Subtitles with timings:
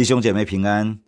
[0.00, 0.98] 弟兄姐妹平安。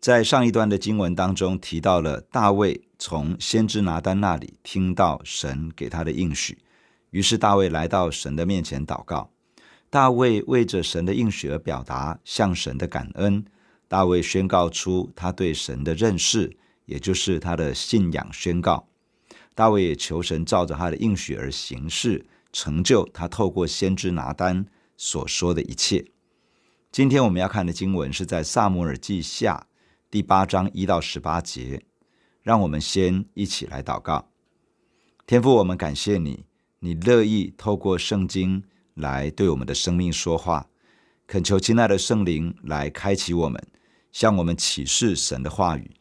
[0.00, 6.58] 在上一段的经文当中提到了大卫从先知拿单那里听到神给他的应许，
[7.10, 9.30] 于是大卫来到神的面前祷告。
[9.88, 13.44] 大卫为着神的应许而表达向神的感恩。
[13.86, 18.88] 大卫宣告出他对神的认识，也就是他的信仰宣告。
[19.54, 26.04] 大卫也求神照着他的应许而行事，成就他透过先知拿单所说的一切。
[26.92, 29.68] 今天我们要看的经文是在撒母耳记下
[30.10, 31.84] 第八章一到十八节，
[32.42, 34.28] 让我们先一起来祷告。
[35.24, 36.46] 天父，我们感谢你，
[36.80, 40.66] 你乐意透过圣经来对我们的生命说话，
[41.28, 43.64] 恳求亲爱的圣灵来开启我们，
[44.10, 45.92] 向我们启示神的话语，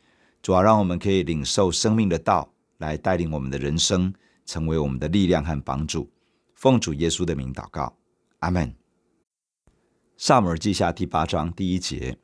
[0.41, 4.11] 主要让我们可以领受生命的道，来带领我们的人生，
[4.43, 6.11] 成为我们的力量和帮助。
[6.55, 7.95] 奉主耶稣的名祷告，
[8.39, 8.78] 阿门。
[10.21, 12.17] 撒母耳记下第八章第一节：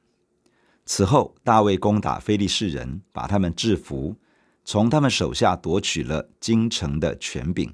[0.86, 4.18] 此后，大卫攻打非利士人，把他们制服，
[4.66, 7.70] 从他们手下夺取了京城的权柄；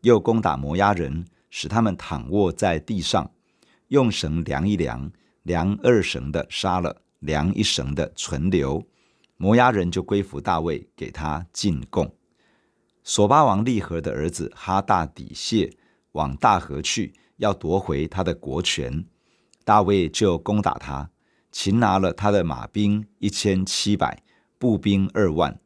[0.00, 3.30] 又攻打摩押人，使他们躺卧在地上，
[3.88, 8.82] 用绳量一量，量二绳的杀了，量一绳的存留。
[9.36, 12.10] 摩押人就归服大卫，给他进贡。
[13.04, 15.70] 索巴王利和的儿子哈大底谢
[16.12, 19.04] 往大河去，要夺回他的国权。
[19.66, 21.10] 大卫就攻打他，
[21.50, 24.22] 擒拿了他的马兵一千七百，
[24.58, 25.58] 步兵二万，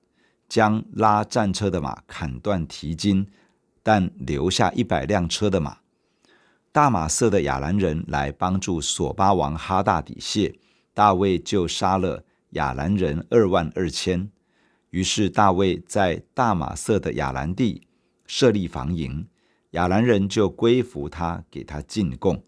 [0.48, 3.26] 将拉战车的马砍断蹄筋，
[3.82, 5.76] 但留下一百辆车的马。
[6.72, 10.54] 大马色的亚兰人来帮助琐巴王哈大底谢，
[10.94, 14.30] 大卫就杀了亚兰人二万二千。
[14.88, 17.86] 于是大卫在大马色的亚兰地
[18.24, 19.28] 设立防营，
[19.72, 22.42] 亚兰人就归服他，给他进贡。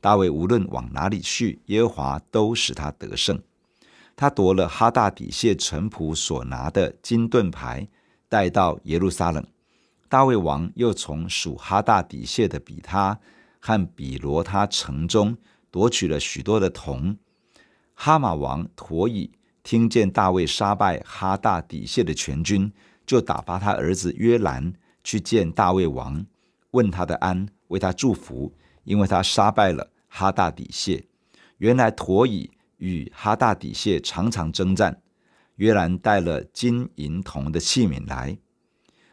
[0.00, 3.40] 大卫无论往哪里去，耶和华都使他得胜。
[4.14, 7.88] 他夺了哈大底谢臣仆所拿的金盾牌，
[8.28, 9.46] 带到耶路撒冷。
[10.08, 13.18] 大卫王又从属哈大底谢的比他
[13.60, 15.36] 和比罗他城中
[15.70, 17.16] 夺取了许多的铜。
[17.94, 19.30] 哈马王陀以
[19.62, 22.72] 听见大卫杀败哈大底谢的全军，
[23.04, 24.72] 就打发他儿子约兰
[25.04, 26.24] 去见大卫王，
[26.70, 28.52] 问他的安，为他祝福。
[28.88, 31.04] 因为他杀败了哈大底谢，
[31.58, 35.02] 原来陀以与哈大底谢常常征战。
[35.56, 38.38] 约兰带了金银铜的器皿来，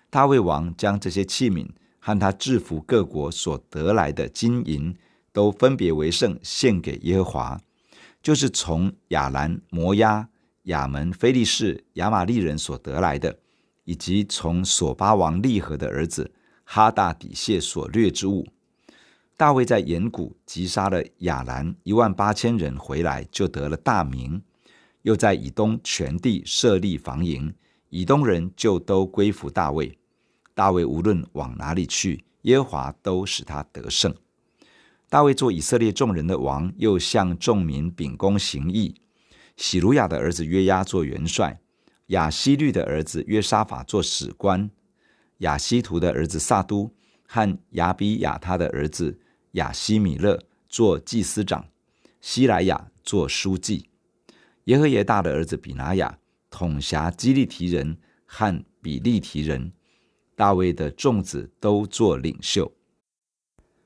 [0.10, 1.68] 大卫王将这些器皿
[2.00, 4.96] 和他制服各国所得来的金银，
[5.34, 7.62] 都分别为圣献给耶和华，
[8.24, 10.30] 就是从亚兰、摩押、
[10.64, 13.40] 亚门、非利士、亚玛力人所得来的，
[13.84, 16.32] 以及从索巴王利河的儿子
[16.64, 18.48] 哈大底谢所掠之物。
[19.38, 24.42] 大卫在盐谷击杀了亚兰一万八千人，回来就得了大名。
[25.02, 27.54] 又在以东全地设立防营，
[27.90, 29.98] 以东人就都归服大卫。
[30.54, 34.16] 大卫无论往哪里去，耶和华都使他得胜。
[35.10, 38.96] 大卫做以色列众人的王，又向众民秉公行义。
[39.58, 41.60] 洗鲁雅的儿子约押做元帅，
[42.08, 44.72] 亚希律的儿子约沙法做史官，
[45.40, 46.96] 亚希图的儿子撒督
[47.28, 49.20] 和亚比亚他的儿子。
[49.56, 51.68] 亚希米勒做祭司长，
[52.22, 53.90] 西莱雅做书记，
[54.66, 56.18] 耶和耶大的儿子比拿雅
[56.50, 59.72] 统辖基利提人和比利提人，
[60.36, 62.72] 大卫的众子都做领袖。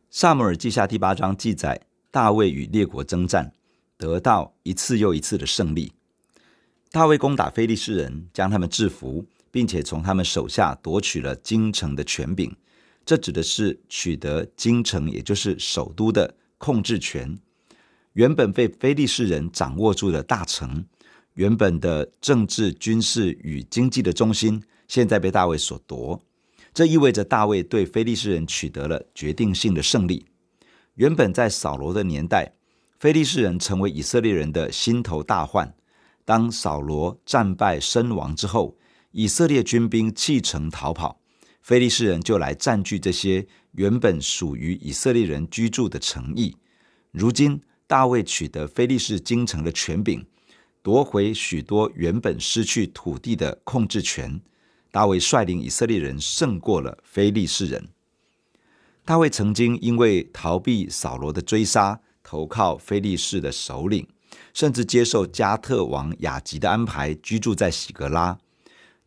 [0.09, 3.53] 撒母耳记下第八章记载，大卫与列国征战，
[3.96, 5.94] 得到一次又一次的胜利。
[6.91, 12.56] 大卫攻打非利士人，将他们制服，并且从他们手下夺取了京城的权柄。
[13.09, 17.40] 这指的是取得京城，也就是首都的控制权。
[18.14, 20.86] 原本被非利士人掌握住的大城，
[21.33, 26.22] 原本的政治、军事与经济的中心，现在被大卫所夺。
[26.72, 30.28] 这意味着大卫对非利士人取得了决定性的胜利。
[30.94, 32.54] 原本在扫罗的年代，
[33.00, 35.74] 非利士人成为以色列人的心头大患。
[36.24, 38.78] 当扫罗战败身亡之后，
[39.10, 41.19] 以色列军兵弃城逃跑。
[41.69, 46.57] 非利士人就来占据这些原本属于以色列人居住的城邑。
[47.12, 50.25] 如今大卫取得非利士京城的权柄，
[50.81, 54.42] 夺回许多原本失去土地的控制权。
[54.89, 57.89] 大卫率领以色列人胜过了非利士人。
[59.06, 64.07] 大卫曾经因为逃避扫罗的追杀，投靠非利士的首领，
[64.56, 68.39] 甚至接受加特王雅吉的安排，居住在喜格拉。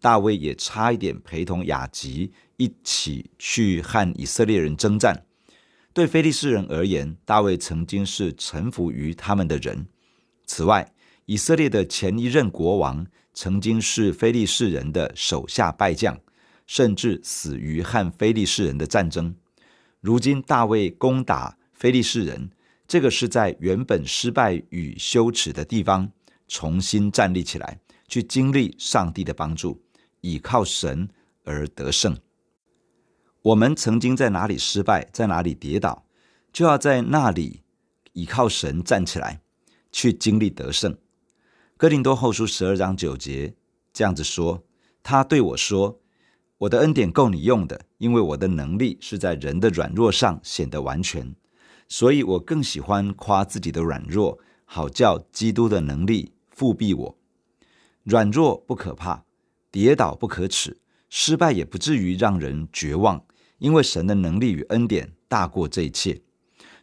[0.02, 5.24] 大卫也差一点陪同雅吉一起去和以色列人征战。
[5.94, 9.86] 对非利士人而言，大卫曾经是臣服于他们的人。
[10.44, 10.92] 此外，
[11.26, 16.18] 以色列的前一任国王曾经是非利士人的手下败将，
[16.66, 19.36] 甚至死于和非利士人的战争。
[20.00, 22.50] 如今大卫攻打非利士人，
[22.88, 26.10] 这个是在原本失败与羞耻的地方
[26.48, 27.78] 重新站立起来，
[28.08, 29.80] 去经历上帝的帮助，
[30.22, 31.08] 倚靠神
[31.44, 32.18] 而得胜。
[33.42, 36.06] 我们曾经在哪里失败，在哪里跌倒，
[36.52, 37.62] 就要在那里
[38.14, 39.40] 倚靠神站起来，
[39.92, 40.96] 去经历得胜。
[41.76, 43.54] 哥林多后书十二章九节
[43.92, 44.64] 这样子说
[45.02, 46.00] ：“他对我说，
[46.58, 51.34] 我的恩典够你用的，因为我的能力是在人的软弱上显得完全。
[51.88, 57.18] 所以我更喜欢夸自己的软弱，好叫基督的能力覆庇我。
[58.04, 59.24] 软弱不可怕，
[59.72, 60.78] 跌倒不可耻，
[61.10, 63.24] 失败也不至于让人绝望，
[63.58, 66.22] 因为神的能力与恩典大过这一切。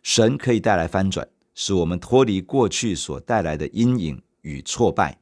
[0.03, 1.25] 神可以带来翻转，
[1.55, 5.19] 使我们脱离过去所带来的阴影。”与挫败，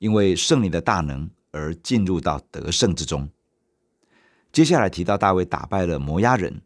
[0.00, 3.30] 因为圣灵的大能而进入到得胜之中。
[4.50, 6.60] 接下来提到大卫打败了摩押人，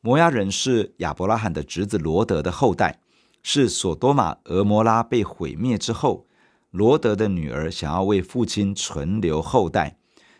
[0.00, 3.00] 摩押人是亚伯拉罕的侄子罗德的后代，
[3.42, 6.26] 是索多玛、俄摩拉被毁灭之后，
[6.70, 9.96] 罗德的女儿想要为父亲存留后代，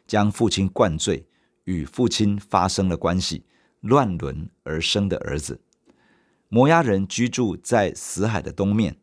[0.06, 1.26] 将父亲灌醉，
[1.64, 3.44] 与父亲发生了关系，
[3.80, 5.60] 乱伦而生的儿子。
[6.48, 8.96] 摩押人居住在死海的东面。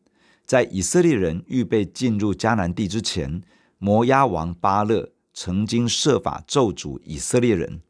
[0.45, 3.41] 在以色列人预备进入迦南地之前，
[3.77, 7.81] 摩押王巴勒曾经设法咒诅以色列人。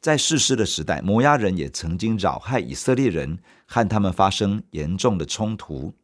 [0.00, 5.94] 在士师的时代，摩押人也曾经扰害以色列人，和他们发生严重的冲突。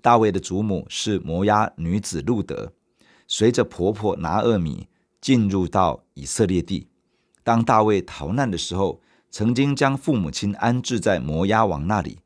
[0.00, 2.72] 大卫的祖母是摩押女子路得，
[3.26, 4.88] 随着婆婆拿厄米
[5.20, 6.88] 进入到以色列地。
[7.42, 9.00] 当大卫逃难的时候，
[9.30, 12.18] 曾经将父母亲安置在摩押王那里。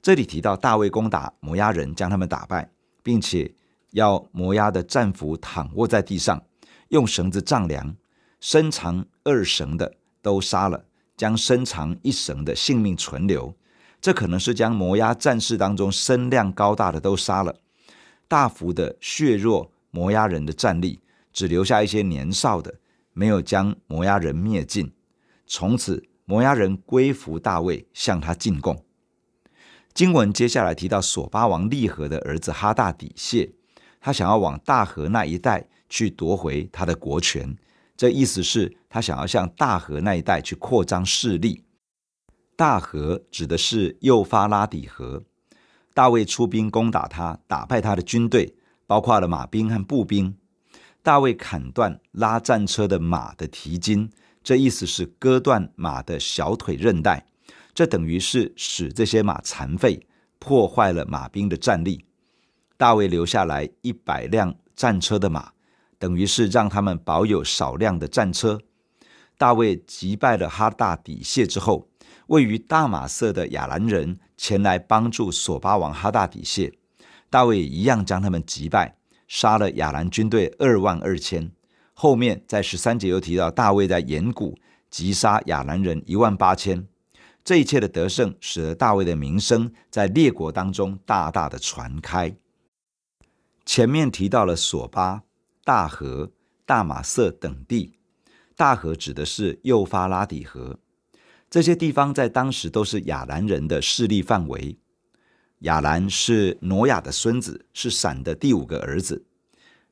[0.00, 2.70] 这里提到大卫攻打摩押人，将他们打败，
[3.02, 3.54] 并且
[3.90, 6.42] 要摩押的战俘躺卧在地上，
[6.88, 7.96] 用绳子丈量，
[8.40, 10.84] 身长二绳的都杀了，
[11.16, 13.54] 将身长一绳的性命存留。
[14.00, 17.56] 这可能是将摩押战士当中身量高大的都杀了，
[18.28, 21.00] 大幅的削弱摩押人的战力，
[21.32, 22.74] 只留下一些年少的，
[23.12, 24.92] 没有将摩押人灭尽。
[25.46, 28.84] 从此，摩押人归服大卫，向他进贡。
[29.94, 33.50] 经文接下来提到索巴王利和的儿子哈大底谢，
[34.00, 37.56] 他想要往大河那一带去夺回他的国权，
[37.96, 41.64] 这意思是他想要向大河那一带去扩张势力。
[42.58, 45.22] 大河指的是幼发拉底河，
[45.94, 48.52] 大卫出兵攻打他，打败他的军队，
[48.84, 50.36] 包括了马兵和步兵。
[51.00, 54.10] 大卫砍断拉战车的马的蹄筋，
[54.42, 57.28] 这意思是割断马的小腿韧带。
[57.72, 60.04] 这等于是使这些马残废，
[60.40, 62.06] 破坏了马兵的战力。
[62.76, 65.52] 大卫留下来一百辆战车的马，
[65.96, 68.60] 等于是让他们保有少量的战车。
[69.36, 71.88] 大卫击败了哈大底谢之后，
[72.28, 76.72] 位于大马色的亚兰人前来帮助索巴王哈大底谢，
[77.30, 78.96] 大卫一样将他们击败，
[79.26, 81.50] 杀了亚兰军队二万二千。
[81.94, 84.56] 后面在十三节又提到大卫在盐谷
[84.90, 86.86] 击杀亚兰人一万八千。
[87.42, 92.36] 这一切的得胜，使得大卫的名声在列国当中大大的传开。
[93.64, 95.22] 前面提到了索巴、
[95.64, 96.30] 大河、
[96.66, 97.94] 大马色等地，
[98.54, 100.78] 大河指的是幼发拉底河，
[101.50, 104.76] 这些地方在当时都是亚兰人的势力范围。
[105.60, 109.24] 亚兰是挪亚的孙子，是闪的第五个儿子。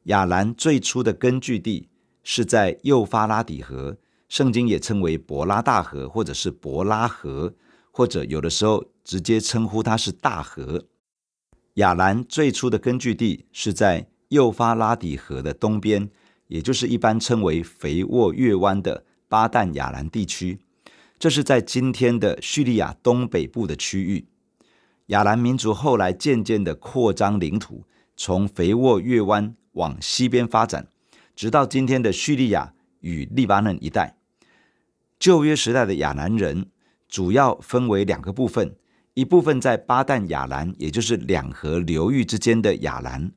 [0.04, 1.88] 亚兰最初的根据地
[2.22, 3.96] 是在幼发拉底河。
[4.28, 7.54] 圣经也称为伯拉大河，或者是伯拉河，
[7.92, 10.84] 或者有的时候直接称呼它是大河。
[11.74, 16.10] 亚兰最初的根据地是在幼发拉底河的东边，
[16.48, 20.58] 也就是一般称为肥沃月湾的巴旦亚兰地区。
[21.18, 24.26] 这是在今天的叙利亚东北部的区域。
[25.06, 27.84] 亚兰民族后来渐渐的扩张领土，
[28.16, 30.88] 从肥沃月湾往西边发展，
[31.34, 34.16] 直到今天的叙利亚与利巴嫩一带。
[35.18, 36.66] 旧约时代的亚兰人
[37.08, 38.76] 主要分为两个部分，
[39.14, 43.32] 一部分在巴旦亚兰，也就是两河流域之间的亚兰。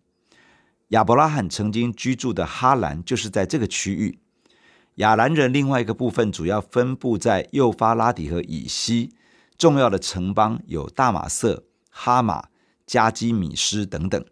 [0.90, 4.20] 亚伯拉罕曾经居住的哈兰就是在这个区域。
[5.00, 9.14] 亚兰人另外一个部分主要分布在幼发拉底河以西，
[9.58, 12.50] 重要的城邦有大马色、哈马、
[12.86, 14.26] 加基米斯等等。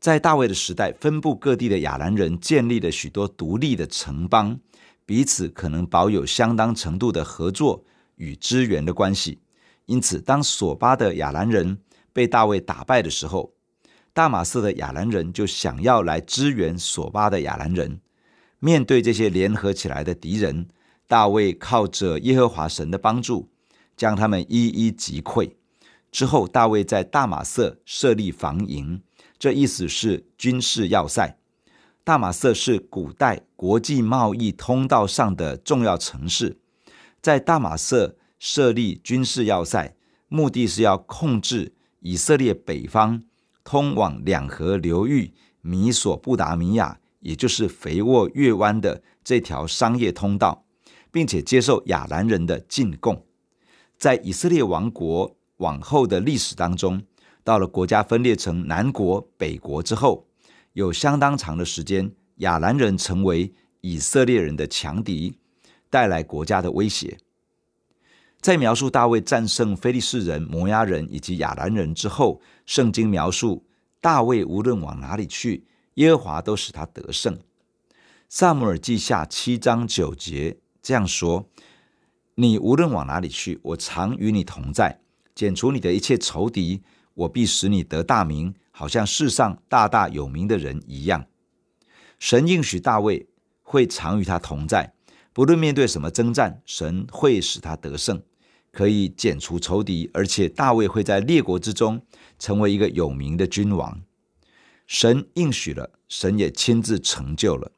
[0.00, 4.58] 在大卫的时代，分布各地的亚兰人建立了许多独立的城邦。
[5.04, 9.40] 彼此可能保有相当程度的合作与支援的关系，
[9.84, 11.78] 因此，当索巴的亚兰人
[12.14, 13.52] 被大卫打败的时候，
[14.14, 18.00] 大马色的亚兰人就想要来支援索巴的亚兰人。
[18.58, 20.68] 面对这些联合起来的敌人，
[21.06, 23.48] 大卫靠着耶和华神的帮助，
[23.96, 25.52] 将他们一一击溃。
[26.10, 29.02] 之后，大卫在大马色设立防营，
[29.38, 31.38] 这意思是军事要塞。
[32.02, 36.56] 大马色是古代国际贸易通道上的重要城市，
[37.20, 39.96] 在大马色设立军事要塞，
[40.28, 43.24] 目的是要控制以色列北方
[43.64, 50.64] 通往两河流域米索不达米亚，也就是肥沃月湾的这条商业通道，
[51.10, 53.26] 并且接受亚兰人的进贡。
[53.98, 57.02] 在以色列王国往后的历史当中，
[57.42, 60.28] 到了国家分裂成南国、北国之后，
[60.74, 65.36] 有相当长的时间，亚兰人成为以色列人的强敌，
[65.90, 67.18] 带来国家的威胁。
[68.40, 73.64] 在描述大卫战胜非利士人、摩押人以及亚兰人之后，圣经描述
[74.00, 75.66] 大卫无论往哪里去，
[75.96, 77.38] 耶和华都使他得胜。
[78.28, 81.50] 撒母耳记下七章九节这样说。
[82.38, 85.00] 你无论往哪里去，我常与你同在，
[85.34, 86.82] 剪除你的一切仇敌，
[87.14, 91.24] 我必使你得大名，好像世上大大有名的人一样。
[92.18, 93.26] 神应许大卫
[93.62, 94.92] 会常与他同在，
[95.32, 98.22] 不论面对什么征战，神会使他得胜，
[98.70, 102.02] 可以剪除仇敌，而且大卫会在列国之中
[102.38, 104.02] 成为一个有名的君王。
[104.86, 107.72] 神应许了，神也亲自成就了。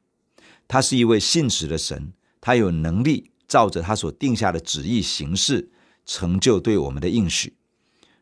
[0.67, 3.31] 他是一位信实的神，他有能力。
[3.49, 5.71] 照着他所定下的旨意行事，
[6.05, 7.57] 成就对我们的应许。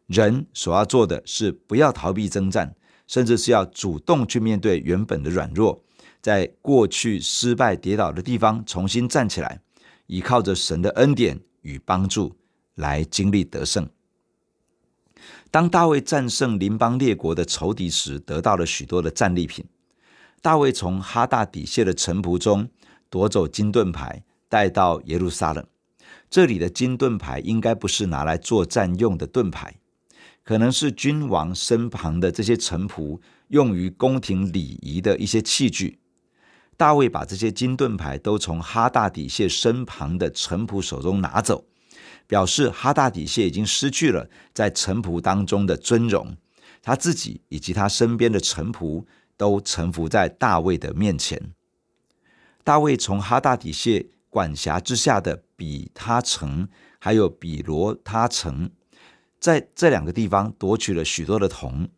[0.07, 2.77] 人所要做的是不要逃避征战，
[3.09, 5.83] 甚至是要主动去面对原本的软弱，
[6.23, 9.61] 在过去失败跌倒的地方重新站起来，
[10.07, 12.37] 依靠着神的恩典与帮助
[12.77, 13.91] 来经历得胜。
[15.57, 19.65] 当大卫战胜邻邦列国的仇敌时，得到了许多的战利品。
[20.43, 22.69] 大卫从哈大底谢的臣仆中
[23.09, 24.23] 夺走金盾牌。
[24.51, 25.67] 带到耶路撒冷，
[26.29, 29.77] 这里的金盾牌应该不是拿来作战用的盾牌，
[30.45, 35.99] 可能是君王身旁的这些臣仆用于宫廷礼仪的一些器具。
[36.77, 41.65] 大卫把这些金盾牌都从哈大底谢身旁的臣仆手中拿走，
[42.27, 46.37] 表示哈大底谢已经失去了在臣仆当中的尊荣，
[46.83, 49.05] 他自己以及他身边的臣仆
[49.37, 51.53] 都臣服在大卫的面前。
[52.65, 54.09] 大卫从哈大底谢。
[54.29, 56.69] 管辖之下的比他城，
[56.99, 58.71] 还有比罗他城，
[59.41, 61.89] 在这两个地方夺取了许多的铜。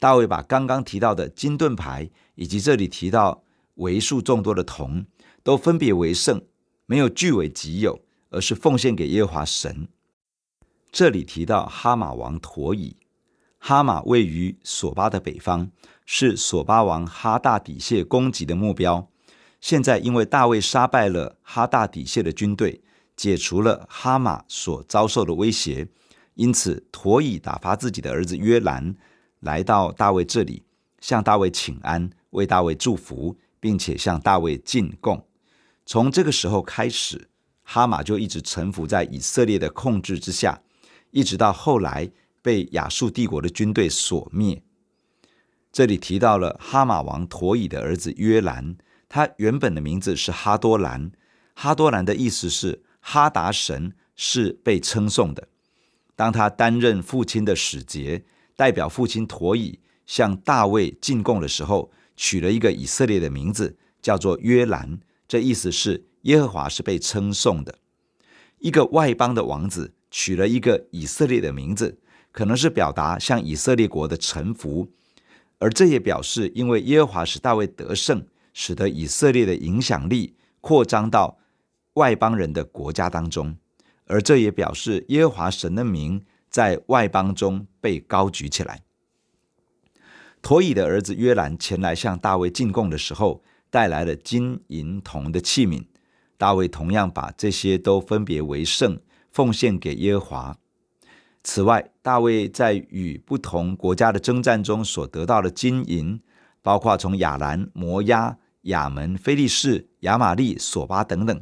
[0.00, 5.06] 大卫把刚刚提到的金盾牌，以及这里提到为数众多的铜，
[5.44, 6.42] 都分别为圣，
[6.86, 8.00] 没有据为己有，
[8.36, 9.88] 而是奉献给耶和华神。
[10.92, 12.96] 这里提到哈马王陀以，
[13.58, 15.70] 哈马位于索巴的北方，
[16.04, 19.08] 是索巴王哈大底谢攻击的目标。
[19.58, 22.82] 现在，因为大卫杀败了哈大底谢的军队，
[23.16, 25.88] 解除了哈马所遭受的威胁，
[26.34, 28.94] 因此陀以打发自己的儿子约兰
[29.40, 30.62] 来到大卫这里，
[31.00, 35.26] 向大卫请安，为大卫祝福，并且向大卫进贡。
[35.86, 37.28] 从这个时候开始，
[37.68, 40.62] 哈马就一直臣服在以色列的控制之下，
[41.10, 42.08] 一直到后来
[42.40, 44.62] 被亚述帝国的军队所灭。
[45.72, 48.76] 这里提到了哈马王陀以的儿子约兰。
[49.08, 51.10] 他原本的名字是哈多兰，
[51.54, 55.48] 哈多兰的意思是哈达神是被称颂的。
[56.14, 58.24] 当他担任父亲的使节，
[58.56, 64.98] 代表父亲陀以向大卫进贡的时候，取了一个以色列的名字，叫做约兰。
[65.28, 67.78] 这意思是耶和华是被称颂的。
[68.60, 71.98] 一个外邦的王子取了一个以色列的名字，
[72.30, 74.88] 可能是表达向以色列国的臣服，
[75.58, 78.24] 而这也表示因为耶和华使大卫得胜。
[78.58, 81.36] 使得以色列的影响力扩张到
[81.92, 83.54] 外邦人的国家当中，
[84.06, 88.80] 而这也表示耶和华神的名在外邦中被高举起来。
[90.40, 95.84] 陀以的儿子约兰前来向大卫进贡的时候，带来了金银铜的器皿，
[96.36, 98.98] 大卫同样把这些都分别为圣，
[99.30, 100.56] 奉献给耶和华。
[101.42, 106.20] 此外，大卫在与不同国家的征战中所得到的金银，
[106.62, 108.38] 包括从亚兰、摩押。
[108.66, 111.40] 亚门、非利士、亚玛利、索巴等等，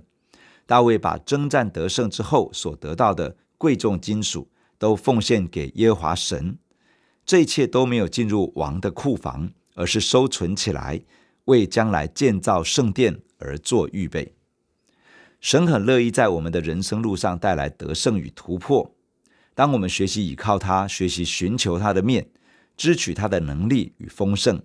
[0.66, 6.58] 大卫把征战得胜之后所得到的贵重金属都奉献给耶和华神。
[7.24, 11.00] 这一切都没有进入王的库房，而是收存起来，
[11.46, 14.34] 为将来建造圣殿而做预备。
[15.44, 18.94] 神很乐意在我们的人生路上带来得胜与突破。
[19.54, 22.26] 当我们学习倚靠他，学习寻求他的面，
[22.78, 24.62] 支取他的能力与丰盛。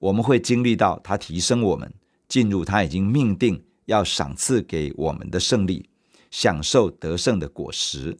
[0.00, 1.94] 我们会经历到他提升我们，
[2.26, 5.88] 进入他已经命定要赏赐给我们的胜利，
[6.32, 8.18] 享受得胜的果实，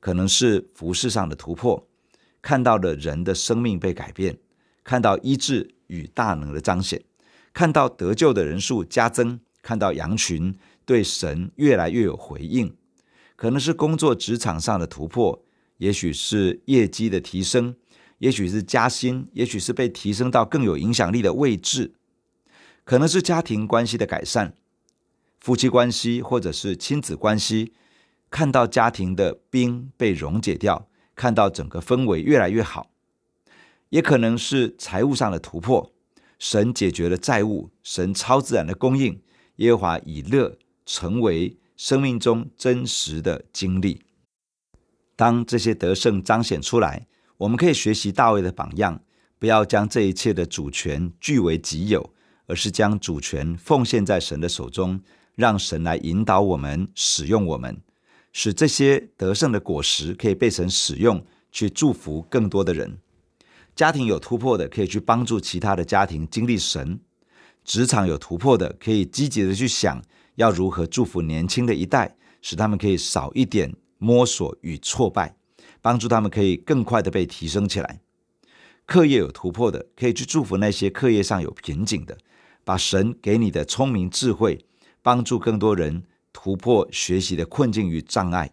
[0.00, 1.86] 可能是服事上的突破，
[2.42, 4.36] 看到了人的生命被改变，
[4.82, 7.00] 看到医治与大能的彰显，
[7.52, 10.52] 看到得救的人数加增，看到羊群
[10.90, 12.74] 对神越来越有回应。
[13.36, 15.44] 可能是工作职场上的突破，
[15.76, 17.76] 也许是业绩的提升，
[18.18, 21.94] 也许是加薪，也许是被提升到更有影响力的位置，
[22.82, 24.56] 可能是家庭关系的改善，
[25.38, 27.72] 夫妻关系或者是亲子关系，
[28.28, 32.90] 看到家庭的冰被溶解掉，看到整个氛围越来越好，
[33.90, 35.92] 也可能是财务上的突破，
[36.36, 39.22] 神解决了债务，神超自然的供应，
[39.56, 40.58] 耶和华以乐
[40.90, 41.56] 成为。
[41.76, 44.02] 生命中真实的经历，
[45.16, 47.06] 当这些得胜彰显出来，
[47.38, 49.00] 我们可以学习大卫的榜样，
[49.38, 52.12] 不要将这一切的主权据为己有，
[52.44, 55.00] 而是将主权奉献在神的手中，
[55.34, 57.80] 让神来引导我们、使用我们，
[58.30, 62.98] 使这些得胜的果实可以被神使用，去祝福更多的人。
[63.74, 66.98] 家庭有突破的，可以去帮助其他的家庭经历神；
[67.64, 70.02] 职场有突破的，可以积极的去想。
[70.40, 75.36] 要如何祝福年轻的一代，使他们可以少一点摸索与挫败，
[75.82, 78.00] 帮助他们可以更快的被提升起来。
[78.86, 82.16] 课业有突破的，可以去祝福那些课业上有瓶颈的，
[82.64, 84.64] 把神给你的聪明智慧，
[85.02, 88.50] 帮助更多人突破学习的困境与障碍。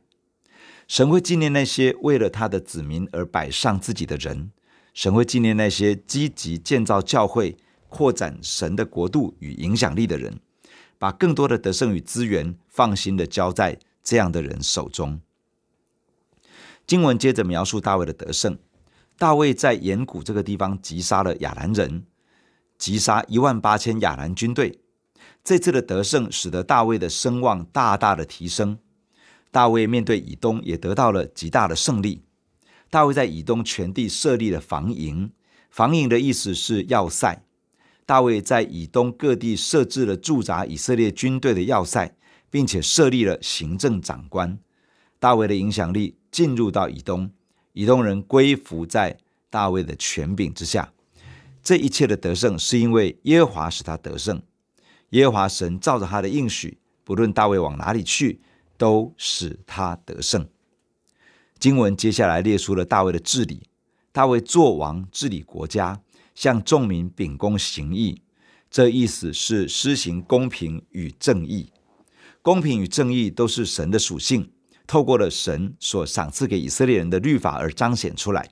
[0.90, 4.52] 神会纪念那些为了他的子民而摆上自己的人，
[4.94, 7.56] 神会纪念那些积极建造教会、
[7.88, 10.38] 扩展神的国度与影响力的人。
[10.98, 15.20] 把更多的得胜与资源放心的交在这样的人手中。
[16.86, 18.58] 经文接着描述大卫的得胜。
[19.18, 22.06] 大卫在盐谷这个地方击杀了亚兰人，
[22.78, 24.80] 击杀一万八千亚兰军队。
[25.44, 28.78] 这次的得胜使得大卫的声望大大的提升。
[29.50, 32.24] 大卫面对以东也得到了极大的胜利。
[32.90, 35.32] 大卫在以东全地设立了防营，
[35.72, 37.44] 防营的意思是要塞。
[38.08, 42.16] 大卫在以东各地设置了驻扎以色列军队的要塞，
[42.50, 44.58] 并且设立了行政长官。
[45.20, 47.30] 大卫的影响力进入到以东，
[47.74, 49.18] 以东人归服在
[49.50, 50.94] 大卫的权柄之下。
[51.62, 54.42] 这一切的得胜是因为耶和华使他得胜，
[55.10, 58.40] 耶和华神照着他的应许，不论大卫往哪里去，
[58.78, 60.48] 都使他得胜。
[61.60, 63.64] 经文接下来列出了大卫的治理，
[64.14, 66.00] 大卫作王治理国家。
[66.38, 68.22] 向众民秉公行义，
[68.70, 71.72] 这意思是施行公平与正义。
[72.44, 74.52] 公平与正义都是神的属性，
[74.86, 78.52] 透过了神所赏赐给以色列人的律法而彰显出来。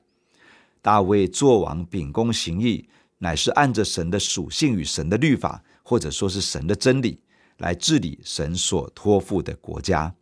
[0.81, 7.19] 大卫作王秉公行义，乃是按着神的属性与神的律法，或者说是神的真理，
[7.59, 10.15] 来治理神所托付的国家。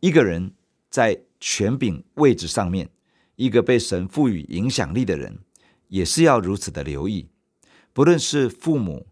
[0.00, 0.52] 一个人
[0.90, 2.90] 在权柄位置上面，
[3.36, 5.38] 一个被神赋予影响力的人。
[5.88, 7.28] 也是要如此的留意，
[7.92, 9.06] 不论是父母，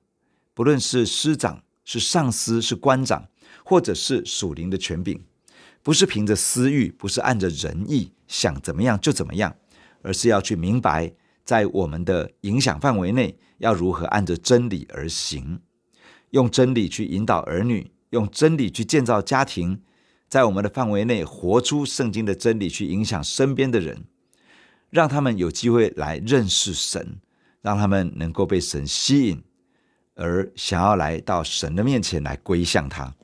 [0.54, 3.28] 不论是师长、是上司、是官长，
[3.64, 5.22] 或者是属灵的权柄，
[5.82, 9.56] 不是凭着私欲，不是按着仁义想怎么样就怎么样，
[10.02, 11.12] 而是要去明白，
[11.44, 15.60] 在我们的影响范围内，要如何按着真理而行，
[16.30, 19.82] 用真理去引导儿女，用真理去建造家庭，
[20.28, 24.04] 在我们的范围内活出圣经的真理，去影响身边的人。
[24.92, 27.18] 让他们有机会来认识神，
[27.62, 29.42] 让他们能够被神吸引，
[30.14, 33.14] 而想要来到神的面前来归向他。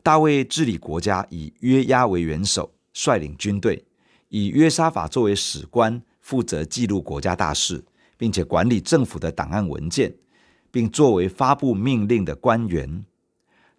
[0.00, 3.82] 大卫治理国家，以约押为元首，率领军队；
[4.28, 7.84] 以约沙法作为史官，负责记录国家大事，
[8.16, 10.14] 并且管理政府的档案文件，
[10.70, 13.04] 并作为发布命令的官员。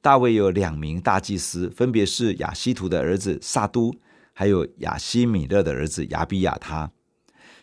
[0.01, 3.95] 大卫有两名大祭司，分别是亚希图的儿子撒督。
[4.37, 6.91] 还有亚西米勒的儿子亚比亚他，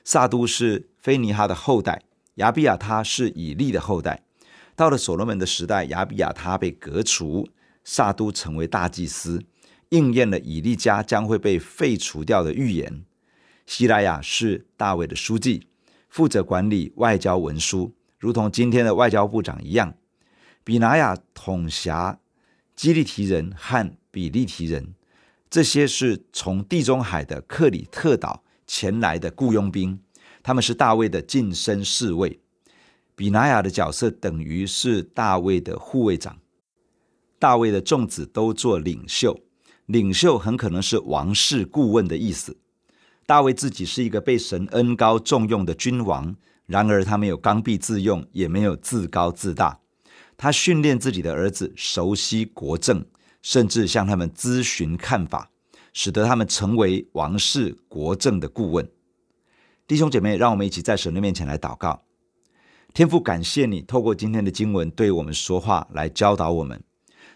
[0.05, 2.03] 撒都是菲尼哈的后代，
[2.37, 4.23] 亚比亚他是以利的后代。
[4.75, 7.47] 到了所罗门的时代，亚比亚他被革除，
[7.85, 9.45] 撒都成为大祭司，
[9.91, 13.05] 应验了以利家将会被废除掉的预言。
[13.67, 15.67] 希拉雅是大卫的书记，
[16.09, 19.93] 负责管理外交文书，如同今天的外交部长一样。
[20.65, 22.19] 比拿雅统辖
[22.75, 24.95] 基利提人和比利提人。
[25.53, 30.01] 这些是从地中海的克里特岛前来的雇佣兵，
[30.43, 32.41] 他们是大卫的近身侍卫。
[33.15, 36.39] 比拿雅的角色等于是大卫的护卫长。
[37.39, 39.39] 大卫的众子都做领袖，
[39.85, 42.57] 领袖很可能是王室顾问的意思。
[43.27, 46.35] 大卫自己是一个被神恩高重用的君王，
[46.65, 49.81] 然而他没有刚愎自用，也没有自高自大。
[50.39, 53.05] 他训练自己的儿子熟悉国政，
[53.43, 55.51] 甚至向他们咨询看法，
[55.93, 58.89] 使得他们成为王室国政的顾问。
[59.87, 62.05] 弟兄姐妹，让我们一起在神的面前来祷告。
[62.95, 66.83] 天父，感谢你透过今天的经文对我们说话，来教导我们。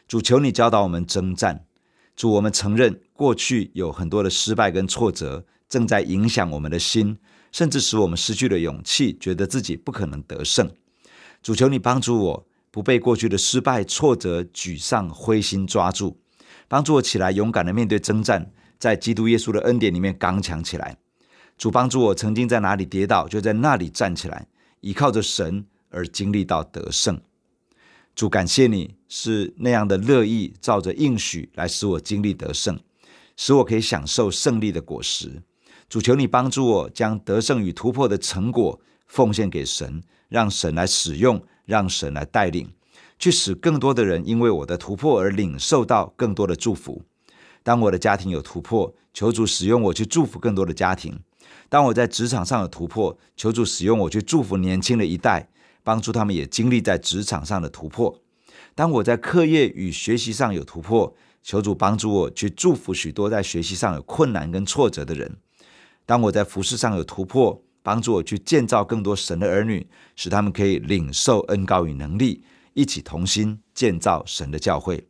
[0.07, 1.67] 主，求你教导我们征战。
[2.15, 7.19] 主，我们承认过去有很多的失败跟挫折，正在影响我们的心，
[7.53, 10.71] 甚至使我们失去了勇气，觉得自己不可能得胜。
[11.43, 12.46] 主，求你帮助我，
[12.77, 16.19] 不被过去的失败、挫折、沮丧、灰心抓住，
[16.69, 20.99] 帮助我起来，勇敢的面对征战，在基督耶稣的恩典里面刚强起来。
[21.57, 24.47] 主，帮助我曾经在哪里跌倒，就在那里站起来，
[24.83, 27.19] 依靠着神而经历到得胜。
[28.15, 32.79] 主，感谢你是那样的乐意，照着应许来使我经历得胜，
[33.39, 35.43] 使我可以享受胜利的果实。
[35.89, 42.73] 主，求你帮助我将得胜与突破的成果奉献给神，让神来使用，让神来带领，
[43.19, 47.03] 去使更多的人因为我的突破而领受到更多的祝福。
[47.63, 51.17] 当我的家庭有突破，求主使用我去祝福更多的家庭；
[51.69, 55.51] 当我在职场上有突破，求主使用我去祝福年轻的一代。
[55.87, 58.21] 帮助他们也经历在职场上的突破。
[58.75, 65.37] 当我在课业与学习上有突破，求主帮助我去祝福许多在学习上有困难跟挫折的人。
[66.05, 72.43] 当我在服事上有突破，帮助我去建造更多神的儿女，使他们可以领受恩膏与能力，
[72.75, 75.07] 一起同心建造神的教会。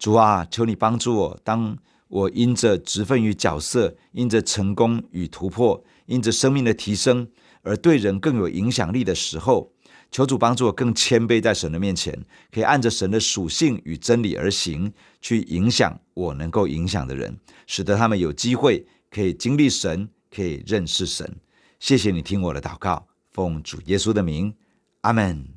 [0.00, 7.28] 主啊，求你帮助我，当我因着职分与角色，因着成功与突破，因着生命的提升，
[7.62, 9.72] 而对人更有影响力的时候。
[10.10, 12.12] 求主帮助我更谦卑，在神的面前，
[12.50, 17.38] 可以按着神的属性与真理而行，去影响我能够影响的人，
[17.68, 21.36] 使得他们有机会可以经历神，可以认识神。
[21.82, 24.54] 谢谢你听我的祷告，奉主耶稣的名，
[25.00, 25.48] 阿门。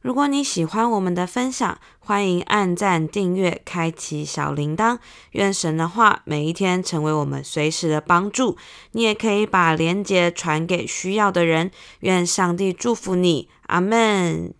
[0.00, 5.00] 如果你喜欢我们的分享，欢迎按赞、订阅、开启小铃铛。
[5.32, 8.56] 愿神的话每一天成为我们随时的帮助。
[8.92, 11.72] 你也可以把连结传给需要的人。
[12.00, 14.54] 愿上帝祝福你，阿门。